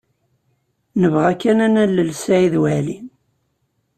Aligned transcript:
Nebɣa 1.01 1.31
kan 1.41 1.59
ad 1.65 1.69
nalel 1.73 2.09
Saɛid 2.23 2.55
Waɛli. 2.61 2.97